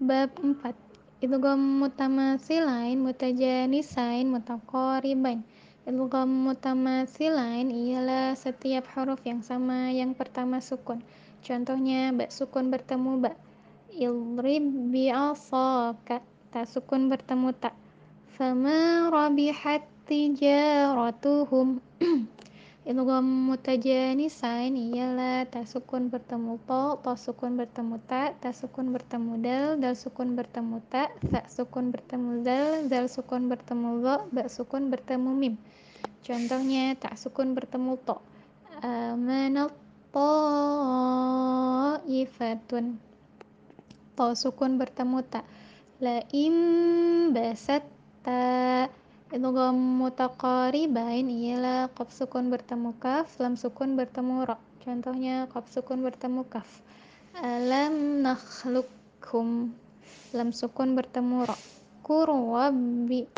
[0.00, 0.72] Bab 4
[1.20, 5.44] Idgham mutamasilain mutajanisain mutaqaribain
[5.84, 11.04] Idgham mutamasilain ialah setiap huruf yang sama yang pertama sukun.
[11.44, 13.36] Contohnya ba sukun bertemu ba
[13.92, 17.76] Idrib bi'asaka Ta sukun bertemu ta
[18.40, 21.84] Fama rabihat tijaratuhum
[22.80, 29.76] Idgham mutajanisain ialah ta sukun bertemu to, to sukun bertemu ta, ta sukun bertemu dal,
[29.76, 35.28] dal sukun bertemu ta, sa sukun bertemu dal, dal sukun bertemu lo, ba sukun bertemu
[35.28, 35.60] mim.
[36.24, 38.16] Contohnya tak sukun bertemu to.
[38.80, 39.76] Amanat
[40.16, 40.56] ta'ifatun.
[44.16, 45.44] To sukun bertemu ta.
[46.00, 47.84] La im basat
[49.30, 54.58] Idgham mutaqaribain ialah qaf sukun bertemu kaf, lam sukun bertemu ra.
[54.82, 56.66] Contohnya qaf sukun bertemu kaf.
[57.38, 59.70] Alam nakhluqkum.
[60.34, 61.54] Lam sukun bertemu ra.
[62.02, 63.30] Kurwabi